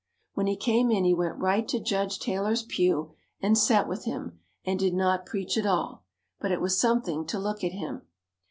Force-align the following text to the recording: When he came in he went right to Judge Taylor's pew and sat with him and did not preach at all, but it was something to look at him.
When 0.33 0.47
he 0.47 0.55
came 0.57 0.89
in 0.89 1.03
he 1.03 1.13
went 1.13 1.37
right 1.37 1.67
to 1.67 1.79
Judge 1.79 2.17
Taylor's 2.17 2.63
pew 2.63 3.11
and 3.39 3.55
sat 3.55 3.87
with 3.87 4.05
him 4.05 4.39
and 4.65 4.79
did 4.79 4.95
not 4.95 5.27
preach 5.27 5.59
at 5.59 5.65
all, 5.67 6.05
but 6.39 6.51
it 6.51 6.59
was 6.59 6.79
something 6.79 7.23
to 7.27 7.37
look 7.37 7.63
at 7.63 7.73
him. 7.73 8.01